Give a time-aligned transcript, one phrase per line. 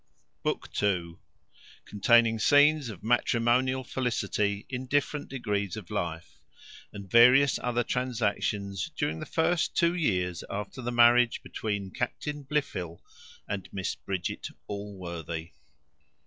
[0.41, 1.17] BOOK II.
[1.85, 6.41] CONTAINING SCENES OF MATRIMONIAL FELICITY IN DIFFERENT DEGREES OF LIFE;
[6.91, 13.03] AND VARIOUS OTHER TRANSACTIONS DURING THE FIRST TWO YEARS AFTER THE MARRIAGE BETWEEN CAPTAIN BLIFIL
[13.47, 15.53] AND MISS BRIDGET ALLWORTHY.